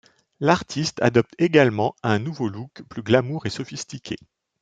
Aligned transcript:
L'artiste 0.39 0.99
adopte 1.03 1.35
également 1.37 1.95
un 2.01 2.17
nouveau 2.17 2.49
look 2.49 2.81
plus 2.89 3.03
glamour 3.03 3.45
et 3.45 3.51
sophistiqué. 3.51 4.15